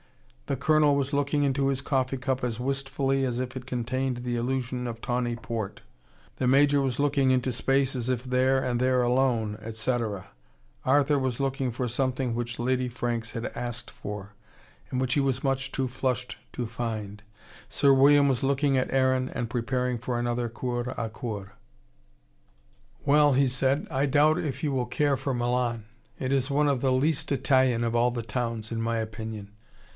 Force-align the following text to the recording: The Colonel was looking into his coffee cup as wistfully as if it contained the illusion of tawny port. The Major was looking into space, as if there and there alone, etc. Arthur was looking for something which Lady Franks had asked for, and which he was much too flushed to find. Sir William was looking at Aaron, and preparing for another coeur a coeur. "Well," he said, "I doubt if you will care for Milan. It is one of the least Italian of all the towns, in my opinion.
The 0.47 0.55
Colonel 0.57 0.95
was 0.95 1.13
looking 1.13 1.43
into 1.43 1.67
his 1.67 1.79
coffee 1.79 2.17
cup 2.17 2.43
as 2.43 2.59
wistfully 2.59 3.23
as 3.23 3.39
if 3.39 3.55
it 3.55 3.65
contained 3.67 4.17
the 4.17 4.35
illusion 4.35 4.85
of 4.87 4.99
tawny 4.99 5.35
port. 5.37 5.81
The 6.37 6.47
Major 6.47 6.81
was 6.81 6.99
looking 6.99 7.29
into 7.31 7.51
space, 7.53 7.95
as 7.95 8.09
if 8.09 8.23
there 8.23 8.61
and 8.61 8.79
there 8.81 9.01
alone, 9.03 9.57
etc. 9.61 10.25
Arthur 10.83 11.17
was 11.19 11.39
looking 11.39 11.71
for 11.71 11.87
something 11.87 12.33
which 12.35 12.59
Lady 12.59 12.89
Franks 12.89 13.31
had 13.31 13.45
asked 13.55 13.91
for, 13.91 14.33
and 14.89 14.99
which 14.99 15.13
he 15.13 15.21
was 15.21 15.43
much 15.43 15.71
too 15.71 15.87
flushed 15.87 16.35
to 16.53 16.65
find. 16.65 17.21
Sir 17.69 17.93
William 17.93 18.27
was 18.27 18.43
looking 18.43 18.77
at 18.77 18.91
Aaron, 18.91 19.29
and 19.29 19.49
preparing 19.51 19.97
for 19.99 20.19
another 20.19 20.49
coeur 20.49 20.95
a 20.97 21.09
coeur. 21.09 21.53
"Well," 23.05 23.33
he 23.33 23.47
said, 23.47 23.87
"I 23.89 24.05
doubt 24.07 24.39
if 24.39 24.63
you 24.63 24.73
will 24.73 24.87
care 24.87 25.15
for 25.15 25.33
Milan. 25.35 25.85
It 26.19 26.33
is 26.33 26.49
one 26.49 26.67
of 26.67 26.81
the 26.81 26.91
least 26.91 27.31
Italian 27.31 27.83
of 27.85 27.95
all 27.95 28.09
the 28.11 28.23
towns, 28.23 28.71
in 28.71 28.81
my 28.81 28.97
opinion. 28.97 29.51